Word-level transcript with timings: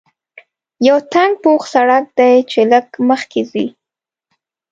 یو 0.87 0.97
تنګ 1.13 1.33
پوخ 1.43 1.61
سړک 1.73 2.05
دی 2.17 2.35
چې 2.51 2.59
لږ 2.71 2.85
مخکې 3.09 3.41
ځې. 3.51 3.65